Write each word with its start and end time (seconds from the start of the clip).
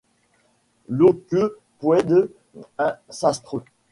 Lo 0.87 1.25
que 1.27 1.47
puede 1.79 2.29
un 2.55 2.65
sastre! 3.07 3.59